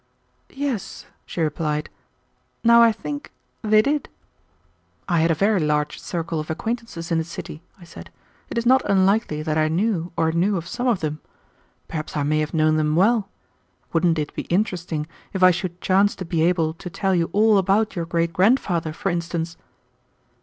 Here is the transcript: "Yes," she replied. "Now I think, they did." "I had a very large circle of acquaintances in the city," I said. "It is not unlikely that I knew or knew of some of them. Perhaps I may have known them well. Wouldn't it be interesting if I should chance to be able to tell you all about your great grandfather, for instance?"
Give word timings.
"Yes," 0.55 1.05
she 1.27 1.41
replied. 1.41 1.87
"Now 2.63 2.81
I 2.81 2.91
think, 2.91 3.31
they 3.61 3.83
did." 3.83 4.09
"I 5.07 5.19
had 5.19 5.29
a 5.29 5.35
very 5.35 5.59
large 5.59 5.99
circle 6.01 6.39
of 6.39 6.49
acquaintances 6.49 7.11
in 7.11 7.19
the 7.19 7.23
city," 7.23 7.61
I 7.79 7.83
said. 7.83 8.09
"It 8.49 8.57
is 8.57 8.65
not 8.65 8.81
unlikely 8.89 9.43
that 9.43 9.59
I 9.59 9.67
knew 9.67 10.11
or 10.17 10.31
knew 10.31 10.57
of 10.57 10.67
some 10.67 10.87
of 10.87 11.01
them. 11.01 11.21
Perhaps 11.87 12.17
I 12.17 12.23
may 12.23 12.39
have 12.39 12.51
known 12.51 12.77
them 12.77 12.95
well. 12.95 13.29
Wouldn't 13.93 14.17
it 14.17 14.33
be 14.33 14.41
interesting 14.49 15.05
if 15.33 15.43
I 15.43 15.51
should 15.51 15.79
chance 15.81 16.15
to 16.15 16.25
be 16.25 16.41
able 16.45 16.73
to 16.73 16.89
tell 16.89 17.13
you 17.13 17.29
all 17.31 17.59
about 17.59 17.95
your 17.95 18.07
great 18.07 18.33
grandfather, 18.33 18.93
for 18.93 19.11
instance?" 19.11 19.55